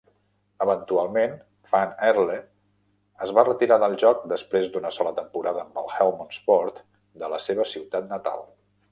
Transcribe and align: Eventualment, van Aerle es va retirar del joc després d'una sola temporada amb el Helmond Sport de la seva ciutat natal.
Eventualment, 0.63 1.33
van 1.73 1.91
Aerle 2.05 2.37
es 3.25 3.33
va 3.39 3.43
retirar 3.49 3.77
del 3.83 3.93
joc 4.03 4.23
després 4.31 4.71
d'una 4.77 4.91
sola 4.95 5.11
temporada 5.19 5.61
amb 5.65 5.77
el 5.81 5.91
Helmond 5.97 6.33
Sport 6.39 6.81
de 7.25 7.29
la 7.35 7.39
seva 7.49 7.67
ciutat 7.73 8.09
natal. 8.15 8.43